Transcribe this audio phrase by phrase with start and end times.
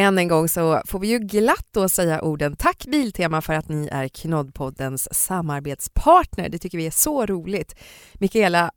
[0.00, 3.68] Än en gång så får vi ju glatt då säga orden tack Biltema för att
[3.68, 6.48] ni är Knoddpoddens samarbetspartner.
[6.48, 7.74] Det tycker vi är så roligt.
[8.14, 8.70] Mikaela,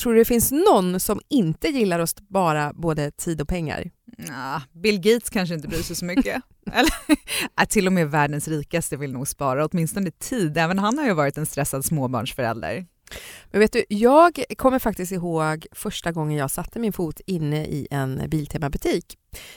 [0.00, 3.90] tror du det finns någon som inte gillar att spara både tid och pengar?
[4.18, 6.42] Nah, Bill Gates kanske inte bryr sig så mycket.
[6.72, 6.92] Eller,
[7.60, 10.58] äh, till och med världens rikaste vill nog spara åtminstone tid.
[10.58, 12.86] Även han har ju varit en stressad småbarnsförälder.
[13.50, 17.88] Men vet du, jag kommer faktiskt ihåg första gången jag satte min fot inne i
[17.90, 19.16] en Biltema-butik.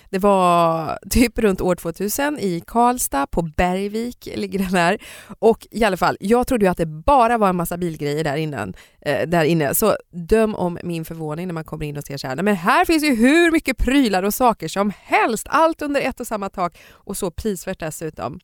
[0.10, 4.98] Det var typ runt år 2000 i Karlstad, på Bergvik ligger den här.
[5.40, 8.36] Och i alla fall, jag trodde ju att det bara var en massa bilgrejer där
[8.36, 8.74] inne.
[9.02, 9.76] Eh, där inne.
[9.76, 12.86] Så döm om min förvåning när man kommer in och ser så här, men här
[12.86, 16.78] finns ju hur mycket prylar och saker som helst, allt under ett och samma tak
[16.92, 18.40] och så prisvärt dessutom.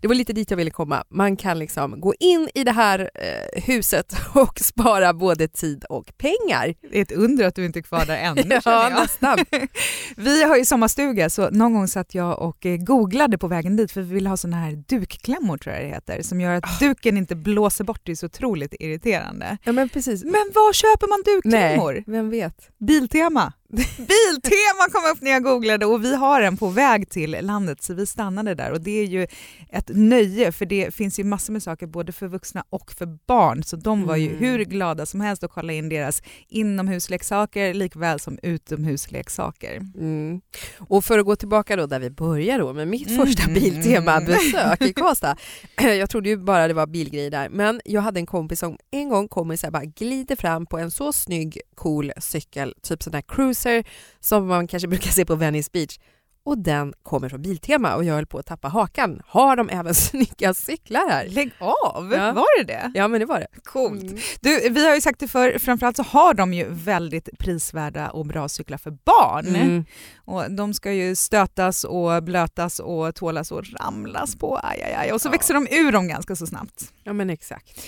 [0.00, 1.04] Det var lite dit jag ville komma.
[1.10, 6.12] Man kan liksom gå in i det här eh, huset och spara både tid och
[6.18, 6.74] pengar.
[6.90, 8.60] Det är ett under att du inte är kvar där ännu.
[8.64, 9.38] ja, nästan.
[10.16, 13.92] vi har ju sommarstuga så någon gång satt jag och eh, googlade på vägen dit
[13.92, 16.78] för vi ville ha såna här dukklämmor tror jag det heter som gör att oh.
[16.80, 18.00] duken inte blåser bort.
[18.02, 19.58] Det är så otroligt irriterande.
[19.64, 20.24] Ja, men, precis.
[20.24, 21.92] men var köper man dukklämmor?
[21.92, 22.70] Nej, vem vet?
[22.78, 23.52] Biltema.
[23.70, 27.94] Biltema kom upp när jag googlade och vi har en på väg till landet så
[27.94, 29.26] vi stannade där och det är ju
[29.70, 33.62] ett nöje för det finns ju massor med saker både för vuxna och för barn
[33.62, 34.38] så de var ju mm.
[34.38, 39.76] hur glada som helst att kolla in deras inomhusleksaker likväl som utomhusleksaker.
[39.76, 40.40] Mm.
[40.78, 43.26] Och för att gå tillbaka då där vi börjar då med mitt mm.
[43.26, 45.36] första Biltema-besök i Karlstad.
[45.98, 49.08] Jag trodde ju bara det var bilgrejer där men jag hade en kompis som en
[49.08, 53.12] gång kom och så bara glider fram på en så snygg cool cykel, typ sån
[53.12, 53.84] där cruise cruiser
[54.20, 55.98] som man kanske brukar se på Venice Beach
[56.44, 59.22] och den kommer från Biltema och jag höll på att tappa hakan.
[59.26, 61.26] Har de även snygga cyklar här?
[61.28, 62.12] Lägg av!
[62.12, 62.32] Ja.
[62.32, 62.92] Var det det?
[62.94, 63.46] Ja men det var det.
[63.64, 64.02] Coolt.
[64.02, 64.18] Mm.
[64.40, 68.26] Du, vi har ju sagt det för framförallt så har de ju väldigt prisvärda och
[68.26, 69.46] bra cyklar för barn.
[69.46, 69.84] Mm.
[70.24, 74.60] Och de ska ju stötas och blötas och tålas och ramlas på.
[74.62, 75.12] Aj, aj, aj.
[75.12, 75.32] Och så ja.
[75.32, 76.92] växer de ur dem ganska så snabbt.
[77.04, 77.80] Ja men exakt.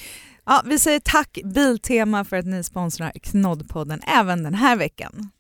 [0.47, 5.31] Ja, vi säger tack Biltema för att ni sponsrar Knoddpodden även den här veckan.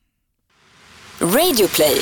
[1.20, 2.00] Radioplay.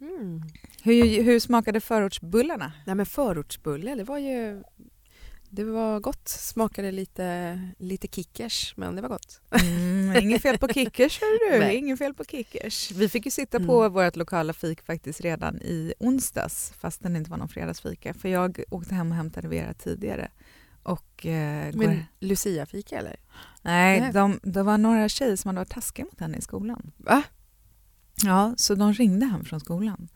[0.00, 0.42] Mm.
[0.82, 2.72] Hur, hur smakade förortsbullarna?
[2.86, 4.62] Nej, men förortsbulle, det var ju
[5.52, 9.40] det var gott, smakade lite, lite kickers, men det var gott.
[9.62, 11.58] Mm, inget fel på kickers, hör du.
[11.58, 11.76] Nej.
[11.76, 12.90] Inget fel på kickers.
[12.90, 13.68] Vi fick ju sitta mm.
[13.68, 18.28] på vårt lokala fik faktiskt redan i onsdags, fast det inte var någon fredagsfika, för
[18.28, 20.30] jag åkte hem och hämtade Vera tidigare.
[20.82, 22.04] Och, eh, men går...
[22.20, 23.16] Lucia-fika eller?
[23.62, 24.12] Nej, Nej.
[24.12, 26.92] De, det var några tjejer som hade varit taskiga mot henne i skolan.
[26.96, 27.22] Va?
[28.22, 30.08] Ja, så de ringde hem från skolan.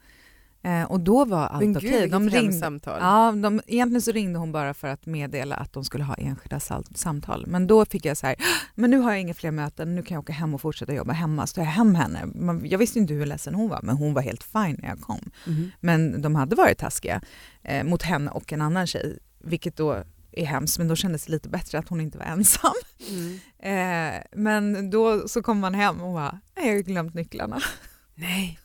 [0.65, 1.95] Eh, och då var allt okej.
[1.95, 2.07] Okay.
[2.07, 2.99] De ringde, samtal.
[3.01, 6.61] Ja, de, egentligen så ringde hon bara för att meddela att de skulle ha enskilda
[6.95, 7.45] samtal.
[7.47, 8.37] Men då fick jag så här,
[8.75, 11.13] men nu har jag inga fler möten, nu kan jag åka hem och fortsätta jobba
[11.13, 11.47] hemma.
[11.47, 12.27] Så jag hem henne.
[12.65, 15.31] Jag visste inte hur ledsen hon var, men hon var helt fine när jag kom.
[15.47, 15.71] Mm.
[15.81, 17.21] Men de hade varit taskiga
[17.63, 20.05] eh, mot henne och en annan tjej, vilket då
[20.37, 22.73] är hemskt, men då kändes det lite bättre att hon inte var ensam.
[23.11, 23.39] Mm.
[23.65, 27.61] Eh, men då så kom man hem och bara, jag har glömt nycklarna.
[28.15, 28.59] Nej.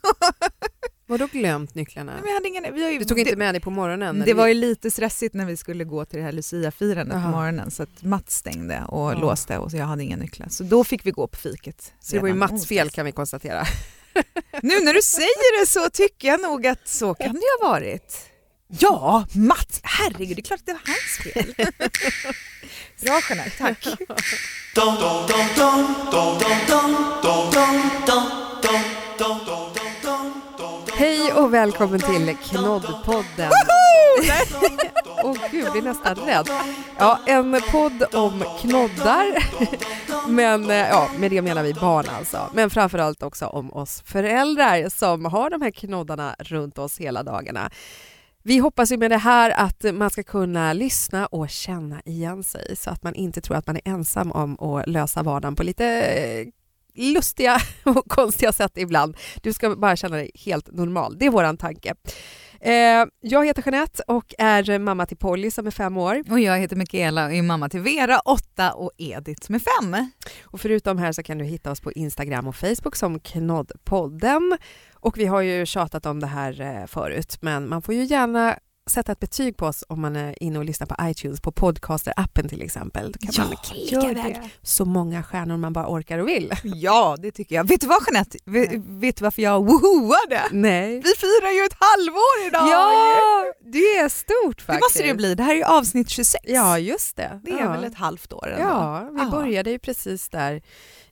[1.10, 2.14] Vadå glömt nycklarna?
[2.24, 4.24] Nej, hade ingen, vi ju, du tog inte med dig på morgonen?
[4.26, 7.72] Det var ju lite stressigt när vi skulle gå till det här Lucia-firandet på morgonen
[7.72, 9.22] så att Mats stängde och Aha.
[9.22, 10.48] låste och så jag hade inga nycklar.
[10.50, 11.94] Så då fick vi gå på fiket.
[12.00, 13.64] Så det var ju Mats fel kan vi konstatera.
[14.62, 18.30] nu när du säger det så tycker jag nog att så kan det ha varit.
[18.72, 19.80] Ja, Mats!
[19.84, 21.54] Herregud, det är klart att det var hans fel.
[23.02, 23.88] Bra Jeanette, tack.
[30.94, 33.52] Hej och välkommen till Knoddpodden.
[35.24, 36.50] Åh oh, gud, jag är nästan rädd.
[36.98, 39.46] Ja, en podd om knoddar.
[40.30, 42.50] Men ja, med det menar vi barn alltså.
[42.54, 47.72] Men framförallt också om oss föräldrar som har de här knoddarna runt oss hela dagarna.
[48.44, 52.76] Vi hoppas ju med det här att man ska kunna lyssna och känna igen sig
[52.76, 55.86] så att man inte tror att man är ensam om att lösa vardagen på lite
[55.86, 56.48] eh,
[57.00, 59.18] lustiga och konstiga sätt ibland.
[59.44, 61.18] Du ska bara känna dig helt normal.
[61.20, 61.96] Det är vår tanke.
[62.62, 66.24] Eh, jag heter Jeanette och är mamma till Polly som är fem år.
[66.32, 70.12] Och jag heter Michaela och är mamma till Vera, åtta och Edith som är fem.
[70.44, 74.58] Och förutom här så kan du hitta oss på Instagram och Facebook som Knoddpodden.
[75.00, 78.56] Och vi har ju tjatat om det här eh, förut, men man får ju gärna
[78.90, 82.50] sätta ett betyg på oss om man är inne och lyssnar på iTunes, på podcaster-appen
[82.50, 83.12] till exempel.
[83.12, 86.54] Då kan ja, man klicka iväg så många stjärnor man bara orkar och vill.
[86.64, 87.68] Ja, det tycker jag.
[87.68, 88.38] Vet du vad Jeanette?
[88.46, 90.42] Vet, vet du varför jag wohoade?
[90.52, 90.96] Nej.
[90.96, 92.70] Vi firar ju ett halvår idag!
[92.70, 94.68] Ja, det är stort faktiskt.
[94.68, 95.36] Det måste det bli.
[95.36, 96.46] Det här är ju avsnitt 26.
[96.48, 97.42] Ja, just det.
[97.44, 97.72] Det är ja.
[97.72, 98.48] väl ett halvt år?
[98.48, 98.70] Ändå.
[98.70, 99.30] Ja, vi ja.
[99.30, 100.62] började ju precis där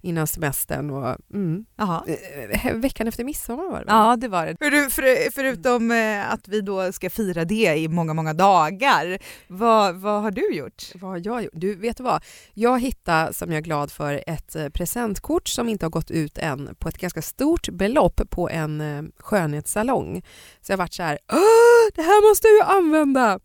[0.01, 1.65] innan semestern och mm.
[1.75, 2.03] Jaha.
[2.07, 3.85] Eh, veckan efter midsommar var det?
[3.87, 4.55] Ja, det var det.
[4.59, 9.95] För, för, förutom eh, att vi då ska fira det i många, många dagar, vad,
[9.95, 10.83] vad har du gjort?
[10.95, 11.53] Vad har jag gjort?
[11.53, 12.23] Du, vet du vad?
[12.53, 16.37] Jag hittade, som jag är glad för, ett eh, presentkort som inte har gått ut
[16.37, 20.23] än på ett ganska stort belopp på en eh, skönhetssalong.
[20.61, 23.39] Så jag varit så här, "Åh, det här måste jag ju använda!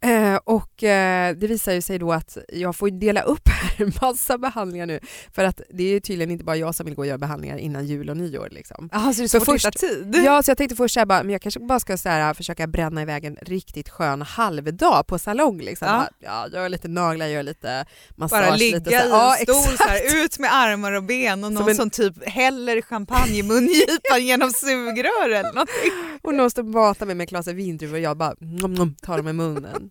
[0.00, 3.48] Eh, och eh, det visar ju sig då att jag får dela upp
[3.78, 5.00] här massa behandlingar nu
[5.32, 7.86] för att det är tydligen inte bara jag som vill gå och göra behandlingar innan
[7.86, 8.48] jul och nyår.
[8.50, 8.88] Liksom.
[8.92, 9.78] Jaha, så det är Så svårt att först- hitta
[10.12, 10.22] tid?
[10.24, 12.34] Ja, så jag tänkte först så här bara, men jag kanske bara ska så här,
[12.34, 15.58] försöka bränna iväg en riktigt skön halvdag på salong.
[15.60, 15.88] Liksom.
[15.88, 16.08] Ja.
[16.20, 16.46] Ja.
[16.52, 17.84] Ja, gör lite naglar, gör lite
[18.16, 18.46] massage.
[18.46, 19.30] Bara lite ligga så i här.
[19.38, 19.78] en stol exakt.
[19.78, 23.38] så här, ut med armar och ben och Som någon en- som typ häller champagne
[23.38, 25.92] i mungipan genom sugrör eller någonting.
[26.22, 28.94] Och någon står och matar mig med ett glas vindruvor och jag bara nom, nom,
[29.02, 29.90] tar dem i munnen.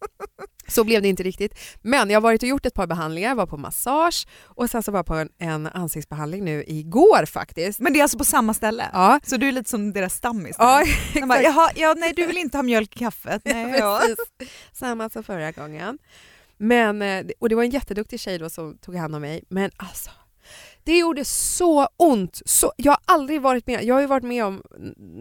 [0.67, 1.59] Så blev det inte riktigt.
[1.81, 4.91] Men jag har varit och gjort ett par behandlingar, var på massage och sen så
[4.91, 7.79] var jag på en, en ansiktsbehandling nu igår faktiskt.
[7.79, 8.89] Men det är alltså på samma ställe?
[8.93, 10.55] Ja, Så du är lite som deras stammis?
[10.59, 10.83] ja
[11.13, 13.41] De bara, Jaha, ja, nej du vill inte ha mjölk i kaffet?
[13.45, 14.01] Nej, ja.
[14.73, 15.97] Samma som förra gången.
[16.57, 19.43] Men, eh, och det var en jätteduktig tjej då som tog hand om mig.
[19.49, 20.09] Men alltså,
[20.83, 22.41] det gjorde så ont.
[22.45, 24.61] Så, jag har aldrig varit med, jag har ju varit med om,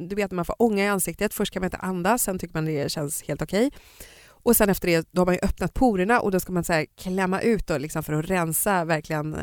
[0.08, 2.54] du vet när man får ånga i ansiktet, först kan man inte andas, sen tycker
[2.54, 3.70] man det känns helt okej.
[4.46, 6.72] Och sen efter det, då har man ju öppnat porerna och då ska man så
[6.72, 9.40] här klämma ut då, liksom för att rensa verkligen eh,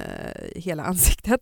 [0.56, 1.42] hela ansiktet.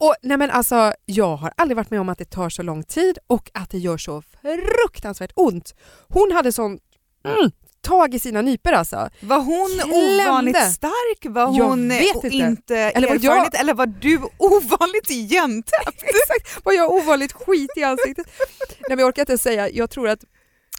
[0.00, 2.82] Och nej men alltså, jag har aldrig varit med om att det tar så lång
[2.84, 5.74] tid och att det gör så fruktansvärt ont.
[6.08, 6.78] Hon hade sån
[7.24, 7.50] mm,
[7.80, 9.10] tag i sina nypor alltså.
[9.20, 10.24] Var hon Klämde.
[10.28, 11.26] ovanligt stark?
[11.34, 12.28] Var Jag hon inte.
[12.28, 16.02] inte Eller var jag- erfarenhet eller var du ovanligt igentäppt?
[16.02, 18.26] Exakt, var jag ovanligt skit i ansiktet?
[18.68, 20.24] Nej, men jag orkar inte säga, jag tror att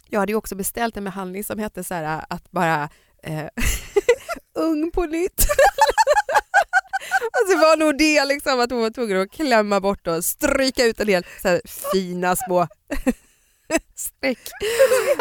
[0.08, 2.88] jag hade ju också beställt en behandling som hette så här att bara
[3.22, 3.46] eh,
[4.54, 5.46] ung på nytt.
[7.32, 10.84] Alltså det var nog det liksom att hon var tvungen att klämma bort och stryka
[10.84, 11.60] ut en del så
[11.92, 12.66] fina små
[13.96, 14.38] streck.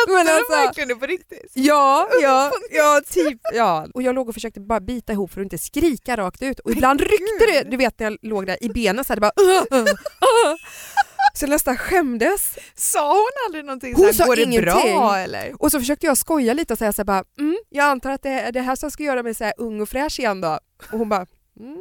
[0.07, 1.51] Men alltså, verkligen det på riktigt?
[1.53, 3.39] Ja, ja, ja, typ.
[3.53, 3.87] Ja.
[3.93, 6.59] Och jag låg och försökte bara bita ihop för att inte skrika rakt ut.
[6.59, 9.21] Och ibland ryckte det, du vet när jag låg där i benen så här, det
[9.21, 9.85] bara "Åh, åh,
[10.21, 10.55] åh."
[11.33, 12.57] Så jag nästan skämdes.
[12.75, 14.71] Sa hon aldrig någonting Hon sa går det ingenting.
[14.71, 15.53] bra eller?
[15.59, 18.23] Och så försökte jag skoja lite och säga så här bara, mm, jag antar att
[18.23, 20.59] det är det här som ska göra mig så här ung och fräsch igen då.
[20.91, 21.25] Och hon bara,
[21.59, 21.77] mm.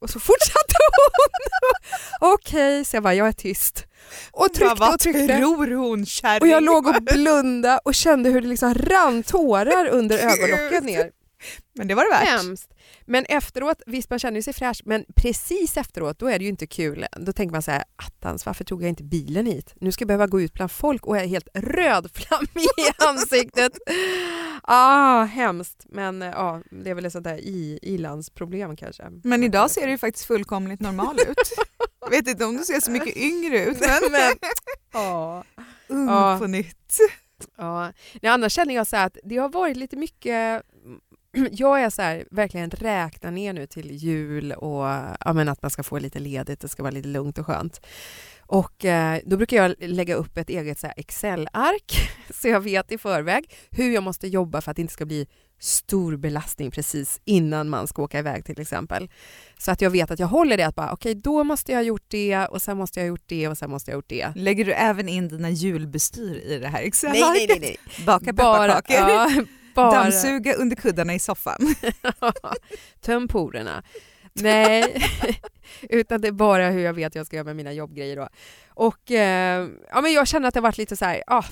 [0.00, 2.30] Och så fortsatte hon.
[2.32, 3.84] Okej, så jag bara, jag är tyst.
[4.32, 5.36] Och tryckte vad och tryckte.
[5.38, 6.42] tror hon kärring?
[6.42, 11.10] Och jag låg och blundade och kände hur det liksom rann tårar under ögonlocket ner.
[11.74, 12.28] Men det var det värt.
[12.28, 12.74] Hemskt.
[13.06, 16.66] Men efteråt, visst man känner sig fräsch, men precis efteråt då är det ju inte
[16.66, 17.06] kul.
[17.16, 19.74] Då tänker man så här, attans varför tog jag inte bilen hit?
[19.80, 23.72] Nu ska jag behöva gå ut bland folk och jag är helt rödflammig i ansiktet.
[24.62, 25.86] Ah, hemskt.
[25.88, 27.38] Men ja, det är väl ett sånt där
[27.84, 29.04] ilandsproblem kanske.
[29.24, 31.52] Men idag ser du ju faktiskt fullkomligt normal ut.
[32.00, 34.32] Jag vet inte om du ser så mycket yngre ut, men, Men,
[34.92, 35.44] ja.
[35.88, 36.36] ung Ja.
[36.40, 36.96] på nytt.
[37.56, 37.92] Ja.
[38.22, 40.62] Nej, annars känner jag så här att det har varit lite mycket
[41.52, 44.84] jag är så här, verkligen räknar ner nu till jul och
[45.24, 47.80] ja, men att man ska få lite ledigt, det ska vara lite lugnt och skönt.
[48.40, 53.54] Och eh, då brukar jag lägga upp ett eget Excel-ark så jag vet i förväg
[53.70, 55.26] hur jag måste jobba för att det inte ska bli
[55.60, 59.10] stor belastning precis innan man ska åka iväg till exempel.
[59.58, 61.82] Så att jag vet att jag håller det att bara okej då måste jag ha
[61.82, 64.08] gjort det och sen måste jag ha gjort det och sen måste jag ha gjort
[64.08, 64.32] det.
[64.34, 68.04] Lägger du även in dina julbestyr i det här excel Nej, nej, nej, nej.
[68.06, 69.10] Baka Bara, pepparkakor.
[69.10, 69.44] ja,
[69.82, 71.74] bara Dammsuga under kuddarna i soffan.
[73.00, 73.82] Töm porerna.
[74.32, 75.02] Nej,
[75.82, 78.28] utan det är bara hur jag vet jag ska göra med mina jobbgrejer då.
[78.68, 81.44] Och eh, ja, men jag känner att det har varit lite så här, ah,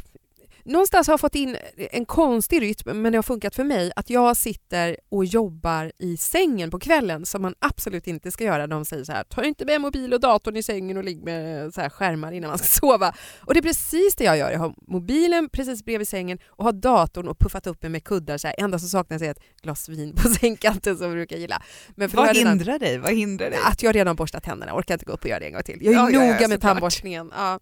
[0.66, 4.10] någonstans har jag fått in en konstig rytm, men det har funkat för mig att
[4.10, 8.66] jag sitter och jobbar i sängen på kvällen som man absolut inte ska göra.
[8.66, 11.74] De säger så här, ta inte med mobil och datorn i sängen och ligg med
[11.74, 13.14] så här skärmar innan man ska sova.
[13.40, 14.50] Och det är precis det jag gör.
[14.50, 18.38] Jag har mobilen precis bredvid sängen och har datorn och puffat upp mig med kuddar.
[18.38, 18.54] Så här.
[18.58, 21.62] Enda som saknas är ett glas vin på sängkanten som jag brukar gilla.
[21.94, 22.98] Men för Vad redan- hindrar dig?
[22.98, 23.58] Vad hindrar dig?
[23.64, 25.78] att jag redan borstat tänderna, orkar inte gå upp och göra det en gång till.
[25.82, 27.32] Jag är Ja, ja, ja, noga med tandborstningen.
[27.36, 27.60] Ja.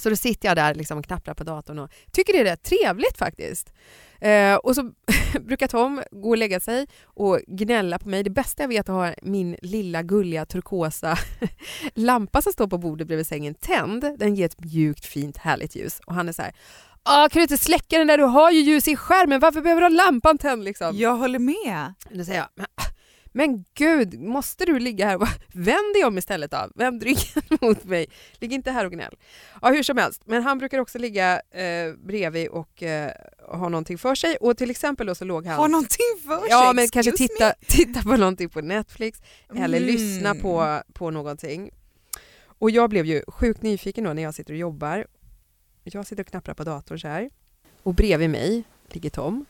[0.00, 2.62] Så då sitter jag där liksom och knapprar på datorn och tycker det är rätt
[2.62, 3.72] trevligt faktiskt.
[4.20, 4.92] Eh, och så
[5.40, 8.22] brukar Tom gå och lägga sig och gnälla på mig.
[8.22, 11.18] Det bästa jag vet är att ha min lilla gulliga turkosa
[11.94, 14.04] lampa som står på bordet bredvid sängen tänd.
[14.18, 16.00] Den ger ett mjukt, fint, härligt ljus.
[16.06, 16.52] Och han är så här,
[17.02, 18.18] ah, kan du inte släcka den där?
[18.18, 20.96] Du har ju ljus i skärmen, varför behöver du ha lampan tänd liksom?
[20.96, 21.94] Jag håller med.
[22.10, 22.66] Då säger jag,
[23.32, 25.16] men, gud, måste du ligga här?
[25.22, 26.68] och Vänd dig om istället då.
[26.74, 28.06] Vänd ryggen mot mig.
[28.34, 29.16] Ligg inte här och gnäll.
[29.62, 30.22] Ja, hur som helst.
[30.24, 33.10] Men han brukar också ligga eh, bredvid och eh,
[33.48, 34.36] ha någonting för sig.
[34.36, 35.56] Och till exempel då så låg han...
[35.56, 36.46] Har någonting för sig?
[36.50, 39.18] Ja, men kanske titta, titta på någonting på Netflix
[39.56, 39.82] eller Mm.
[39.90, 41.70] lyssna på, på någonting.
[42.58, 45.06] Och jag blev ju sjukt nyfiken då när jag sitter och jobbar.
[45.84, 47.30] Jag sitter och knappar på datorn så här.
[47.82, 49.46] Och bredvid mig ligger Tom.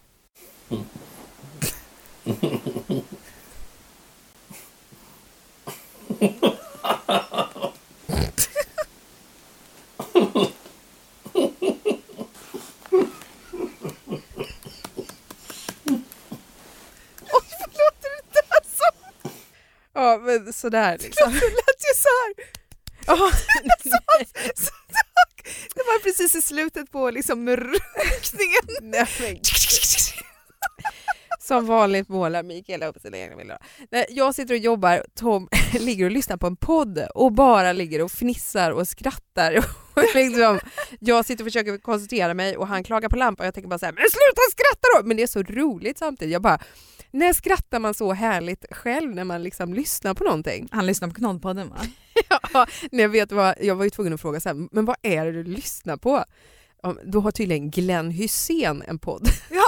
[17.21, 18.85] Låter det där så?
[19.93, 21.33] Ja, men sådär liksom.
[21.33, 22.35] Det lät ju så här.
[23.07, 23.17] Ja,
[23.83, 23.99] Så,
[24.65, 24.71] så,
[25.75, 27.45] det var precis i slutet på liksom
[28.83, 29.37] men
[31.41, 33.59] Som vanligt målar Mikaela upp sina egna bilder.
[34.09, 38.11] Jag sitter och jobbar, Tom ligger och lyssnar på en podd och bara ligger och
[38.11, 39.65] fnissar och skrattar.
[39.95, 40.61] Och liksom,
[41.01, 43.79] jag sitter och försöker koncentrera mig och han klagar på lampan och jag tänker bara
[43.79, 45.09] så här, men sluta skratta då!
[45.09, 46.33] Men det är så roligt samtidigt.
[46.33, 46.59] Jag bara,
[47.11, 50.69] när skrattar man så härligt själv när man liksom lyssnar på någonting?
[50.73, 51.77] Han lyssnar på Knoddpodden va?
[52.53, 54.97] Ja, när jag, vet vad, jag var ju tvungen att fråga så här, men vad
[55.03, 56.25] är det du lyssnar på?
[56.83, 59.29] Ja, Då har tydligen Glenn Hussein en podd.
[59.51, 59.63] Ja,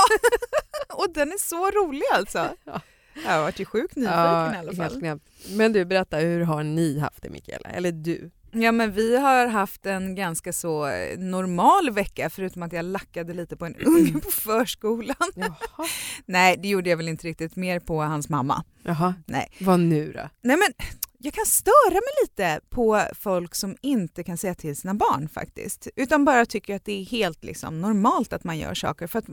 [0.96, 2.49] och den är så rolig alltså.
[2.64, 2.80] Ja.
[3.25, 5.20] Jag har varit ju sjukt nyfiken i alla fall.
[5.50, 7.68] Men du, berätta, hur har ni haft det Mikaela?
[7.68, 8.30] Eller du?
[8.54, 13.35] Ja men vi har haft en ganska så eh, normal vecka förutom att jag lackade
[13.35, 15.16] lite på en unge på förskolan.
[15.35, 15.54] Jaha.
[16.26, 18.64] Nej det gjorde jag väl inte riktigt, mer på hans mamma.
[18.82, 19.14] Jaha.
[19.26, 19.49] Nej.
[19.61, 20.28] Vad nu då?
[20.42, 20.87] Nej men
[21.24, 25.88] jag kan störa mig lite på folk som inte kan säga till sina barn faktiskt.
[25.96, 29.06] Utan bara tycker att det är helt liksom normalt att man gör saker.
[29.06, 29.24] För att,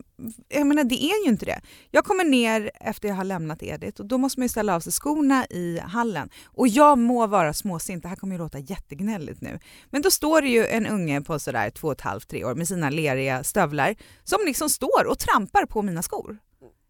[0.47, 1.61] jag menar det är ju inte det.
[1.91, 4.79] Jag kommer ner efter jag har lämnat Edith och då måste man ju ställa av
[4.79, 6.29] sig skorna i hallen.
[6.45, 9.59] Och jag må vara småsint, det här kommer ju låta jättegnälligt nu.
[9.89, 12.55] Men då står det ju en unge på sådär två och ett halvt, tre år
[12.55, 16.37] med sina leriga stövlar som liksom står och trampar på mina skor.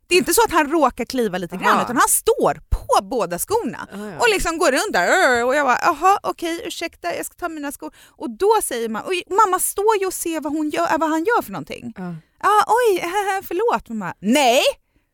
[0.10, 1.84] Det är inte så att han råkar kliva lite grann Aha.
[1.84, 4.18] utan han står på båda skorna Ah, ja.
[4.20, 7.72] och liksom går runt där och jag bara jaha okej ursäkta jag ska ta mina
[7.72, 11.10] skor och då säger man mamma står ju och ser vad, hon gör, äh, vad
[11.10, 11.94] han gör för någonting.
[11.98, 12.16] Ja.
[12.44, 13.02] Ja oj
[13.48, 14.14] förlåt mamma.
[14.20, 14.62] Nej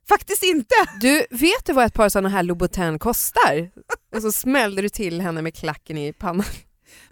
[0.10, 0.76] faktiskt inte.
[1.02, 3.72] Du, vet du vad ett par sådana här Louboutin kostar?
[4.16, 6.46] Och så smällde du till henne med klacken i pannan.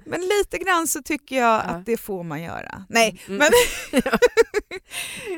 [0.05, 1.60] Men lite grann så tycker jag Ja.
[1.62, 2.86] att det får man göra.
[2.89, 3.38] Nej Mm.
[3.38, 3.50] men,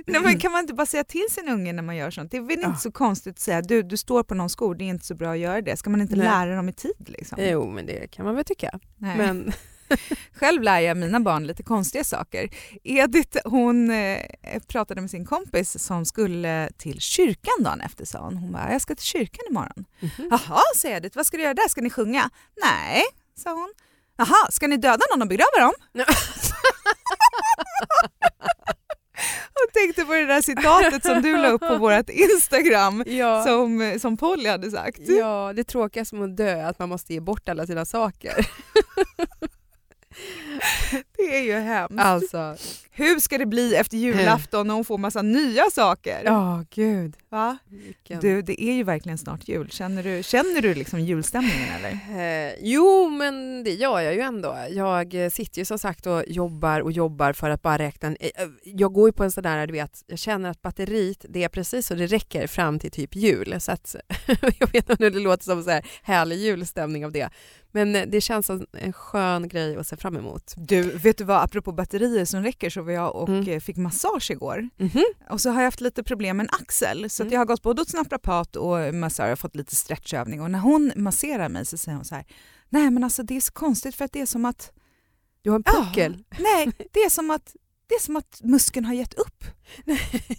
[0.07, 2.31] Nej, men kan man inte bara säga till sin unge när man gör sånt?
[2.31, 2.67] Det är väl Ja.
[2.67, 5.15] inte så konstigt att säga du, du står på någons skor, det är inte så
[5.15, 5.77] bra att göra det.
[5.77, 6.25] Ska man inte Nej.
[6.27, 7.38] lära dem i tid liksom?
[7.41, 8.79] Jo, men det kan man väl tycka.
[8.98, 9.17] Nej.
[9.17, 9.53] Men
[10.34, 12.50] Själv lär jag mina barn lite konstiga saker.
[12.84, 14.19] Edith hon eh,
[14.67, 18.38] pratade med sin kompis som skulle till kyrkan dagen efter sa hon.
[18.38, 19.86] Hon bara, jag ska till kyrkan imorgon.
[20.00, 20.27] Mhm.
[20.31, 21.67] Jaha, säger Edith, vad ska du göra där?
[21.69, 22.29] Ska ni sjunga?
[22.63, 23.03] Nej,
[23.38, 23.74] sa hon.
[24.17, 25.74] Jaha, ska ni döda någon och begrava dem?
[29.65, 33.98] Och tänkte på det där citatet som du la upp på vårt Instagram ja, som,
[34.01, 35.00] som Polly hade sagt.
[35.00, 38.34] ja, det tråkigaste med att dö är att man måste ge bort alla sina saker.
[41.17, 42.00] Det är ju hemskt.
[42.00, 42.55] Alltså,
[42.91, 46.22] Hur ska det bli efter julafton när hon får massa nya saker?
[46.25, 47.15] ja gud.
[47.29, 47.57] Va?
[47.69, 48.19] Vilken...
[48.19, 49.69] Du, det är ju verkligen snart jul.
[49.72, 51.91] Känner du, känner du liksom julstämningen eller?
[52.48, 54.57] Eh, jo, men det gör jag ju ändå.
[54.69, 58.07] Jag eh, sitter ju som sagt och jobbar och jobbar för att bara räkna.
[58.07, 61.25] en- eh, Jag går ju på en sån där, du vet, jag känner att batteriet,
[61.29, 63.55] det är precis så det räcker fram till typ jul.
[63.60, 63.95] Så att,
[64.60, 67.29] jag vet inte om det låter som så här härlig julstämning av det.
[67.75, 70.53] Men eh, det känns som en skön grej att se fram emot.
[70.58, 73.50] Du, vet du vad, apropå batterier som räcker så var jag och Mm.
[73.50, 74.70] eh, fick massage igår.
[74.77, 75.03] Mhm.
[75.29, 77.34] Och så har jag haft lite problem med en axel så Mm.
[77.34, 80.91] jag har gått både hos naprapat och massör och fått lite stretchövning och när hon
[80.96, 82.25] masserar mig så säger hon så här
[82.70, 84.72] Nej men alltså det är så konstigt för att det är som att
[85.41, 85.72] Du har en Ja.
[85.74, 86.24] puckel.
[86.39, 87.55] Nej, det är som att
[87.87, 89.43] det är som att muskeln har gett upp.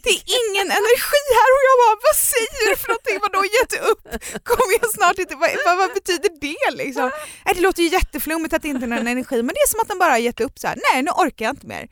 [0.04, 3.18] Det är ingen energi här och jag bara, vad säger du för någonting?
[3.26, 4.02] Vadå gett upp?
[4.50, 7.10] Kommer jag snart inte, vad, vad, vad betyder det liksom?
[7.44, 9.80] Nej, det låter ju jätteflummigt att det inte är någon energi men det är som
[9.80, 10.78] att den bara har gett upp så här.
[10.92, 11.88] nej nu orkar jag inte mer.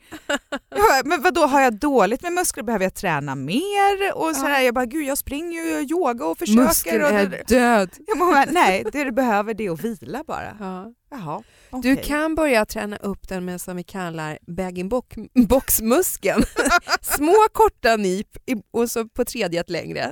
[0.69, 4.13] Jag men vad då har jag dåligt med muskler, behöver jag träna mer?
[4.15, 6.61] Och så här, jag bara, gud jag springer ju och yoga och försöker.
[6.61, 7.89] Muskeln och är det, död.
[8.07, 10.57] jag bara, nej, det du behöver det är att vila bara.
[10.59, 10.93] Ja.
[11.11, 11.43] Jaha,
[11.81, 12.03] Du okej.
[12.05, 16.43] kan börja träna upp den med som vi kallar bag-in-box-muskeln.
[17.01, 18.27] Små korta nyp
[18.71, 20.11] och så på tredje ett längre.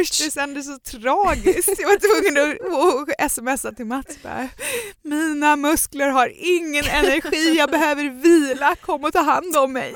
[0.00, 1.78] Usch, det kändes så tragiskt.
[1.78, 2.60] Jag var tvungen
[3.18, 4.48] att, smsa till Mats bara,
[5.02, 9.94] mina muskler har ingen energi, jag behöver vila, kom och ta hand om mig.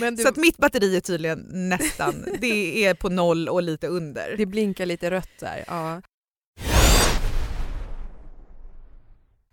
[0.00, 3.86] Men du, Så att mitt batteri är tydligen nästan, det är på noll och lite
[3.86, 4.34] under.
[4.38, 5.64] det blinkar lite rött där.
[5.66, 6.02] Ja.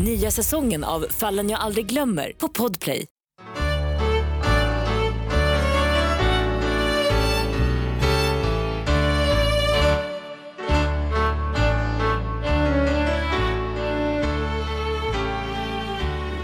[0.00, 3.06] Nya säsongen av Fallen jag aldrig glömmer på Podplay.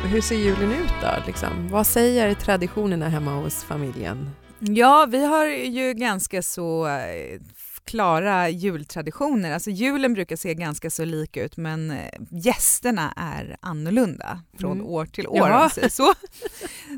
[0.04, 1.08] Hur ser julen ut då?
[1.26, 1.68] Liksom?
[1.68, 4.30] Vad säger traditionerna hemma hos familjen?
[4.58, 7.40] Ja, vi har ju ganska så eh,
[7.86, 9.52] klara jultraditioner.
[9.52, 11.98] Alltså julen brukar se ganska så lik ut men eh,
[12.30, 14.86] gästerna är annorlunda från Mm.
[14.86, 15.48] år till år.
[15.48, 15.70] Ja.
[15.90, 16.14] Så.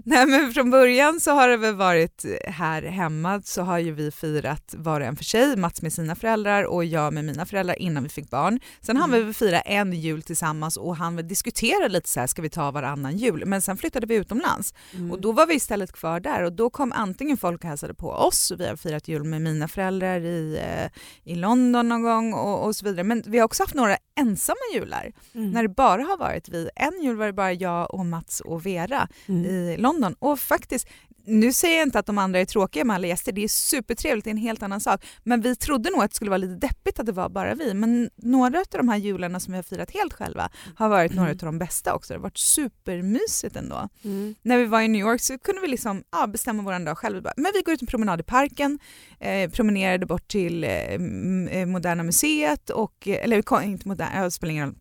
[0.08, 4.10] Nej, men från början så har det väl varit här hemma så har ju vi
[4.10, 7.82] firat var och en för sig, Mats med sina föräldrar och jag med mina föräldrar
[7.82, 8.60] innan vi fick barn.
[8.80, 12.50] Sen hann vi fira en jul tillsammans och han diskutera lite så här, ska vi
[12.50, 13.42] ta varannan jul?
[13.46, 15.10] Men sen flyttade vi utomlands Mm.
[15.10, 18.10] och då var vi istället kvar där och då kom antingen folk och hälsade på
[18.10, 22.32] oss och vi har firat jul med mina föräldrar i, eh, i London någon gång
[22.34, 23.04] och, och så vidare.
[23.04, 25.50] Men vi har också haft några ensamma jular Mm.
[25.50, 26.68] när det bara har varit vi.
[26.76, 29.44] En jul var det bara jag och Mats och Vera Mm.
[29.46, 30.88] i London och faktiskt
[31.26, 34.25] nu säger jag inte att de andra är tråkiga med alla gäster, det är supertrevligt,
[34.25, 35.04] det är en helt annan sak.
[35.25, 37.75] Men vi trodde nog att det skulle vara lite deppigt att det var bara vi.
[37.75, 41.28] Men några av de här jularna som vi har firat helt själva har varit några
[41.30, 41.38] Mm.
[41.40, 42.12] av de bästa också.
[42.12, 44.35] Det har varit supermysigt ändå Mm.
[44.42, 47.21] när vi var i New York så kunde vi liksom, ja, bestämma vår dag själva.
[47.21, 48.78] Bara, Men vi går ut en promenad i parken,
[49.21, 54.52] eh, promenerade bort till eh, eh, Moderna Museet, och, eh, eller inte Moderna, jag spelar
[54.52, 54.76] ingen roll.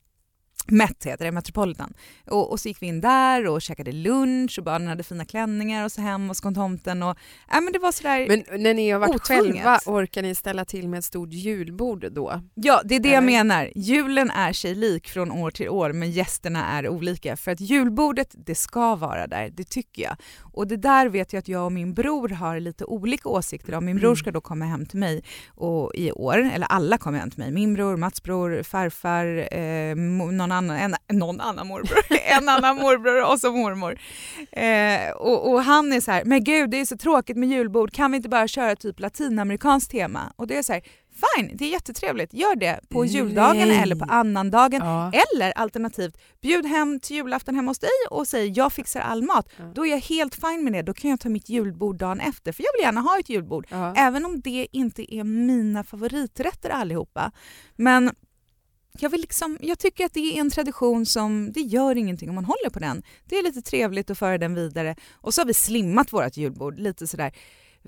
[0.67, 1.93] Met heter det, Metropolitan.
[2.27, 5.85] Och, och så gick vi in där och käkade lunch och barnen hade fina klänningar
[5.85, 7.03] och så hem och så kom tomten.
[7.03, 7.17] Och,
[7.51, 9.53] ja, men det var sådär, Men när ni har varit Otvunget.
[9.55, 12.41] själva, orkar ni ställa till med ett stort julbord då?
[12.53, 13.25] Ja, det är det jag Eller?
[13.27, 13.71] menar.
[13.75, 17.37] Julen är sig lik från år till år men gästerna är olika.
[17.37, 20.15] För att julbordet, det ska vara där, det tycker jag.
[20.53, 23.85] Och det där vet jag att jag och min bror har lite olika åsikter om.
[23.85, 27.31] Min bror ska då komma hem till mig och, i år, eller alla kommer hem
[27.31, 27.51] till mig.
[27.51, 29.95] Min bror, Mats bror, farfar, eh,
[30.47, 30.77] någon, annan,
[31.07, 31.99] en, någon annan morbror,
[32.37, 33.99] en annan morbror och så mormor.
[34.51, 37.91] Eh, och, och han är så här, men gud det är så tråkigt med julbord,
[37.93, 40.33] kan vi inte bara köra typ latinamerikanskt tema?
[40.35, 40.81] Och det är så här,
[41.37, 43.11] fine, det är jättetrevligt, gör det på Nej.
[43.11, 44.81] juldagen eller på annandagen.
[44.85, 45.11] Ja.
[45.11, 49.49] Eller alternativt, bjud hem till julafton hemma hos dig och säg jag fixar all mat.
[49.57, 49.63] Ja.
[49.75, 52.51] Då är jag helt fine med det, då kan jag ta mitt julbord dagen efter.
[52.51, 53.93] För jag vill gärna ha ett julbord, Ja.
[53.97, 57.31] även om det inte är mina favoriträtter allihopa.
[57.75, 58.11] Men
[58.99, 62.35] jag, vill liksom, jag tycker att det är en tradition som, det gör ingenting om
[62.35, 63.03] man håller på den.
[63.25, 64.95] Det är lite trevligt att föra den vidare.
[65.13, 67.31] Och så har vi slimmat vårt julbord lite sådär.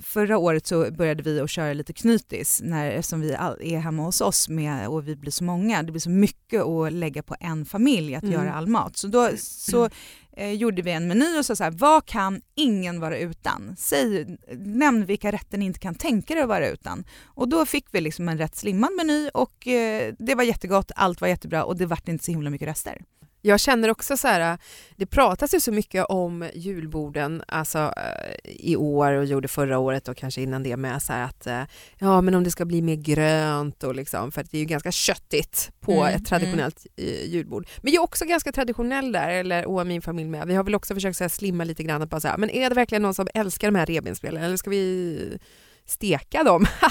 [0.02, 4.22] Förra året så började vi att köra lite knytis när, eftersom vi är hemma hos
[4.22, 5.84] oss med, och vi blir så många.
[5.84, 8.34] Det blir så mycket att lägga på en familj att Mm.
[8.36, 8.98] göra all mat.
[8.98, 9.90] Så då så,
[10.38, 13.76] eh, gjorde vi en meny och sa så här, vad kan ingen vara utan?
[13.78, 17.06] Säg, nämn vilka rätter ni inte kan tänka er att vara utan.
[17.26, 21.22] Och då fick vi liksom en rätt slimmad meny och eh, det var jättegott, allt
[21.22, 23.02] var jättebra och det vart inte så himla mycket rester.
[23.42, 24.58] Jag känner också så här,
[24.96, 30.08] det pratas ju så mycket om julborden alltså, eh, i år och gjorde förra året
[30.08, 31.64] och kanske innan det med så att eh,
[31.98, 34.92] ja men om det ska bli mer grönt och liksom för det är ju ganska
[34.92, 37.68] köttigt på Mm, ett traditionellt eh, julbord.
[37.82, 40.48] Men jag är också ganska traditionell där, eller och min familj med.
[40.48, 42.50] Vi har väl också försökt så här, slimma lite grann att bara så här, men
[42.50, 45.38] är det verkligen någon som älskar de här revbensspelen eller ska vi
[45.86, 46.66] steka dem?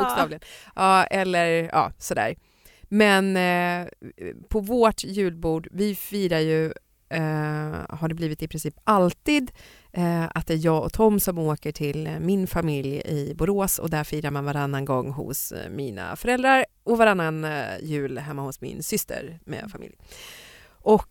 [0.00, 0.40] Bokstavligen.
[0.74, 2.34] Ja, eller ja, sådär.
[2.92, 3.88] Men eh,
[4.48, 6.64] på vårt julbord, vi firar ju,
[7.08, 9.52] eh, har det blivit i princip alltid,
[9.92, 13.78] eh, att det är jag och Tom som åker till eh, min familj i Borås
[13.78, 18.60] och där firar man varannan gång hos mina föräldrar och varannan eh, jul hemma hos
[18.60, 19.94] min syster med familj.
[20.68, 21.10] Och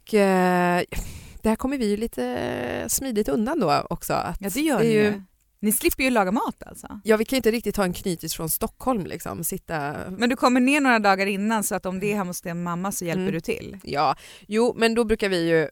[1.42, 4.14] där kommer vi ju lite smidigt undan då också.
[4.14, 5.22] Att Ja det gör det är ju.
[5.64, 7.00] Ni slipper ju laga mat alltså.
[7.04, 10.36] Ja, vi kan ju inte riktigt ta en knytis från Stockholm liksom, sitta Men du
[10.36, 13.06] kommer ner några dagar innan så att om det är hemma hos din mamma så
[13.06, 13.34] hjälper Mm.
[13.34, 13.78] du till.
[13.84, 14.16] Ja,
[14.48, 15.70] jo men då brukar vi ju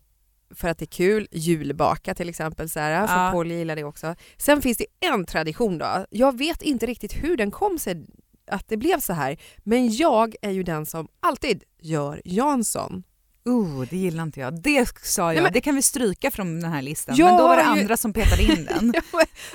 [0.55, 3.31] för att det är kul, julbaka till exempel, så här, för Ja.
[3.31, 4.15] Polly gillar det också.
[4.37, 8.05] Sen finns det en tradition då, jag vet inte riktigt hur den kom sig
[8.51, 9.37] att det blev så här.
[9.57, 13.03] Men jag är ju den som alltid gör Jansson.
[13.49, 14.61] Oh, det gillar inte jag.
[14.61, 17.15] Det sa jag, Nej, men- det kan vi stryka från den här listan.
[17.17, 18.93] Jag men då var det har ju- andra som petade in den.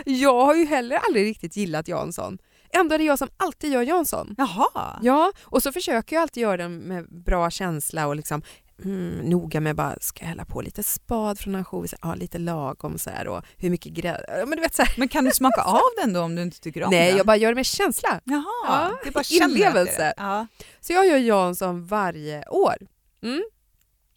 [0.04, 2.38] jag har ju heller aldrig riktigt gillat Jansson.
[2.72, 4.35] Ändå är det jag som alltid gör Jansson.
[4.38, 4.98] Jaha.
[5.02, 8.42] Ja, och så försöker jag alltid göra den med bra känsla och liksom
[8.85, 12.98] mm, noga med bara, ska jag hälla på lite spad från ansjovis, ja lite lagom
[12.98, 14.94] så här och hur mycket grädde, ja, men du vet så här.
[14.98, 17.16] Men kan du smaka av den då om du inte tycker om Nej, den?
[17.16, 18.20] jag bara gör det med känsla.
[18.24, 20.14] Jaha, Ja, det är bara inlevelse.
[20.16, 20.46] Ja.
[20.80, 22.76] Så jag gör Jansson varje år.
[23.22, 23.42] Mm.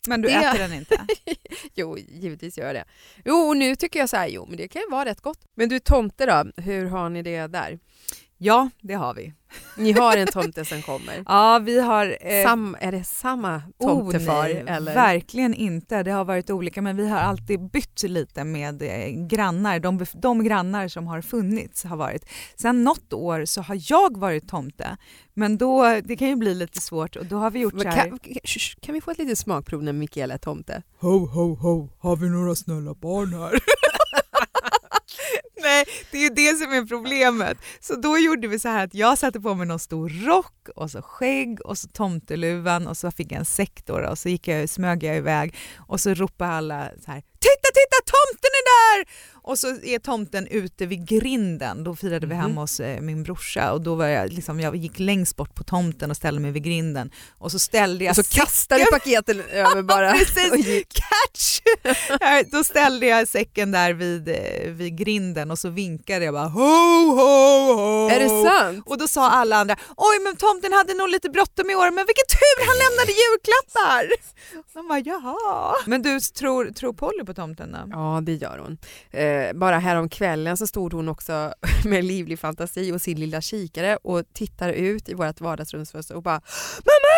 [0.08, 1.06] Men du Det- äter den inte?
[1.76, 2.86] Jo, givetvis gör jag det.
[3.26, 5.40] Jo, och nu tycker jag så här, jo men det kan ju vara rätt gott.
[5.56, 7.80] Men du tomte då, hur har ni det där?
[8.38, 9.34] Ja, det har vi.
[9.78, 11.24] Ni har en tomte som kommer.
[11.26, 12.18] Ja, vi har...
[12.22, 14.50] eh, Sam, är det samma tomtefar?
[14.50, 14.94] Oh, eller?
[14.94, 16.04] Verkligen inte.
[16.04, 19.80] Det har varit olika men vi har alltid bytt lite med eh, grannar.
[19.80, 22.26] De, de grannar som har funnits har varit.
[22.56, 24.98] Sen något år så har jag varit tomte
[25.34, 27.90] men då, det kan ju bli lite svårt och då har vi gjort Men så
[27.90, 28.10] här.
[28.10, 28.20] kan,
[28.82, 30.84] kan- vi få ett litet smakprov när Mikael är tomte?
[31.00, 33.52] Ho, ho, ho, har vi några snälla barn här?
[35.62, 37.58] Nej, det är ju det som är problemet.
[37.80, 40.92] Så då gjorde vi så här att jag satte på mig någon stor rock och
[40.92, 44.48] så skägg och så tomteluvan och så fick jag en säck då och så gick
[44.48, 45.56] jag, smög jag iväg
[45.88, 49.08] och så ropade alla så här Titta, titta, tomten är där!
[49.48, 51.84] Och så är tomten ute vid grinden.
[51.84, 52.42] Då firade vi Mhm.
[52.42, 55.64] hemma hos eh, min brorsa och då var jag liksom, jag gick längst bort på
[55.64, 58.86] tomten och ställde mig vid grinden och så ställde jag Och så säcken- kastar du
[58.86, 60.12] paketen över bara.
[60.12, 60.84] Precis.
[60.94, 61.60] catch!
[62.52, 66.62] Då ställde jag säcken där vid, eh, vid grinden och så vinkade jag bara ho,
[66.62, 68.10] ho, ho.
[68.10, 68.84] Är det sant?
[68.86, 72.06] Och då sa alla andra, oj men tomten hade nog lite bråttom i år men
[72.06, 74.04] vilken tur han lämnade julklappar!
[74.74, 75.76] De bara jaha.
[75.86, 77.78] Men du tror, tror Polly på tomten då?
[77.92, 78.78] Ja, det gör hon.
[79.12, 81.54] Eh, bara härom kvällen så stod hon också
[81.86, 86.42] med livlig fantasi och sin lilla kikare och tittar ut i vårt vardagsrumsfönster och bara
[86.90, 87.18] Mamma!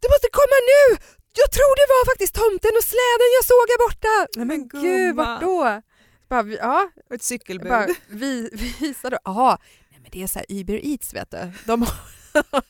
[0.00, 0.96] Du måste komma nu!
[1.42, 4.16] Jag tror det var faktiskt tomten och släden jag såg här borta!
[4.36, 5.22] Nej men Men gud, gumma.
[5.24, 5.82] vart då?
[6.28, 7.68] Bara, vi- ja, Ett cykelbud.
[7.68, 8.50] bara, vi,
[8.80, 9.18] visa då.
[9.24, 9.58] Jaha,
[9.90, 11.50] nej men det är så här Uber Eats vet du.
[11.64, 11.92] De har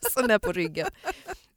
[0.11, 0.87] sån där på ryggen.